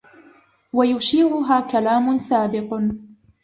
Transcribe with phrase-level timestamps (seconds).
[0.73, 2.79] وَيُشِيعُهَا كَلَامٌ سَابِقٌ